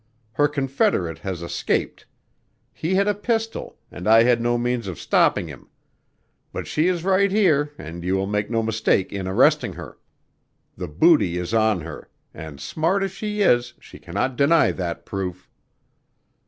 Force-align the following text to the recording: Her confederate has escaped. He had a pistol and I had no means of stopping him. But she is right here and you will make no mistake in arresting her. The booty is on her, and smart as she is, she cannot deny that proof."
Her 0.31 0.47
confederate 0.47 1.19
has 1.19 1.43
escaped. 1.43 2.07
He 2.73 2.95
had 2.95 3.07
a 3.07 3.13
pistol 3.13 3.77
and 3.91 4.07
I 4.07 4.23
had 4.23 4.41
no 4.41 4.57
means 4.57 4.87
of 4.87 4.97
stopping 4.99 5.47
him. 5.47 5.69
But 6.51 6.65
she 6.65 6.87
is 6.87 7.03
right 7.03 7.31
here 7.31 7.73
and 7.77 8.03
you 8.03 8.15
will 8.15 8.25
make 8.25 8.49
no 8.49 8.63
mistake 8.63 9.13
in 9.13 9.27
arresting 9.27 9.73
her. 9.73 9.99
The 10.75 10.87
booty 10.87 11.37
is 11.37 11.53
on 11.53 11.81
her, 11.81 12.09
and 12.33 12.59
smart 12.59 13.03
as 13.03 13.11
she 13.11 13.43
is, 13.43 13.75
she 13.79 13.99
cannot 13.99 14.37
deny 14.37 14.71
that 14.71 15.05
proof." 15.05 15.47